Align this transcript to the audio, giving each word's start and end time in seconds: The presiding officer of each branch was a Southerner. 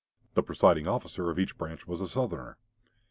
The 0.33 0.41
presiding 0.41 0.87
officer 0.87 1.29
of 1.29 1.37
each 1.37 1.59
branch 1.59 1.85
was 1.87 2.01
a 2.01 2.07
Southerner. 2.07 2.57